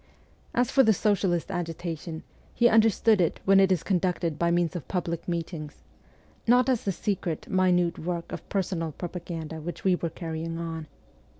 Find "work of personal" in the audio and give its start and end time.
7.99-8.93